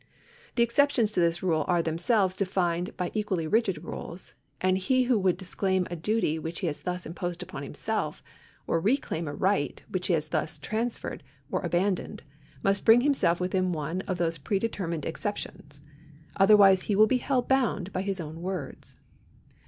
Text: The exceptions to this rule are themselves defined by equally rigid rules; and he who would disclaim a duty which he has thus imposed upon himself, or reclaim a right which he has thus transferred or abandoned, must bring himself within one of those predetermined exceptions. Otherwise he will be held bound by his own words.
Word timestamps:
The 0.55 0.63
exceptions 0.63 1.11
to 1.11 1.19
this 1.19 1.43
rule 1.43 1.63
are 1.67 1.83
themselves 1.83 2.35
defined 2.35 2.97
by 2.97 3.11
equally 3.13 3.45
rigid 3.45 3.83
rules; 3.83 4.33
and 4.59 4.79
he 4.79 5.03
who 5.03 5.19
would 5.19 5.37
disclaim 5.37 5.85
a 5.91 5.95
duty 5.95 6.39
which 6.39 6.61
he 6.61 6.65
has 6.65 6.81
thus 6.81 7.05
imposed 7.05 7.43
upon 7.43 7.61
himself, 7.61 8.23
or 8.65 8.79
reclaim 8.79 9.27
a 9.27 9.33
right 9.35 9.79
which 9.89 10.07
he 10.07 10.13
has 10.13 10.29
thus 10.29 10.57
transferred 10.57 11.21
or 11.51 11.61
abandoned, 11.61 12.23
must 12.63 12.83
bring 12.83 13.01
himself 13.01 13.39
within 13.39 13.73
one 13.73 14.01
of 14.07 14.17
those 14.17 14.39
predetermined 14.39 15.05
exceptions. 15.05 15.83
Otherwise 16.35 16.81
he 16.89 16.95
will 16.95 17.05
be 17.05 17.17
held 17.17 17.47
bound 17.47 17.93
by 17.93 18.01
his 18.01 18.19
own 18.19 18.41
words. 18.41 18.97